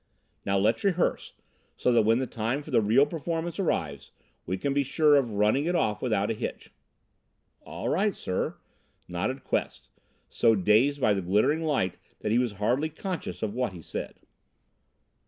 "Now 0.47 0.57
let's 0.57 0.83
rehearse, 0.83 1.33
so 1.77 1.91
that 1.91 2.01
when 2.01 2.17
the 2.17 2.25
time 2.25 2.63
for 2.63 2.71
the 2.71 2.81
real 2.81 3.05
performance 3.05 3.59
arrives 3.59 4.09
we 4.47 4.57
can 4.57 4.73
be 4.73 4.81
sure 4.81 5.15
of 5.15 5.29
running 5.29 5.65
it 5.65 5.75
off 5.75 6.01
without 6.01 6.31
a 6.31 6.33
hitch." 6.33 6.71
"All 7.67 7.87
right, 7.87 8.15
sir," 8.15 8.57
nodded 9.07 9.43
Quest, 9.43 9.89
so 10.27 10.55
dazed 10.55 10.99
by 10.99 11.13
the 11.13 11.21
glittering 11.21 11.61
light 11.61 11.97
that 12.21 12.31
he 12.31 12.39
was 12.39 12.53
hardly 12.53 12.89
conscious 12.89 13.43
of 13.43 13.53
what 13.53 13.73
he 13.73 13.81
said. 13.83 14.15